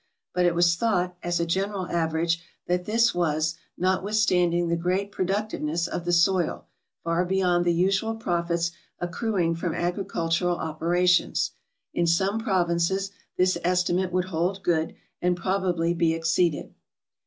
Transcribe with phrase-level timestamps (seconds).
[0.33, 5.85] but it was thought, as a general average, that this was, notwithstanding the great productiveness
[5.87, 6.65] of the soil,
[7.03, 11.51] far beyond the usual profits ac cruing from agricultural operations.
[11.93, 16.73] In some provinces this estimate would hold good, and probably be exceeded.